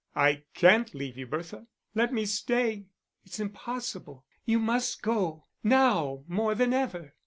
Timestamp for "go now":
5.03-6.23